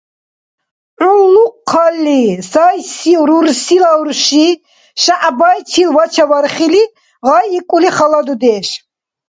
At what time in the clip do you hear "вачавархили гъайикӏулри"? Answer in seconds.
5.97-7.89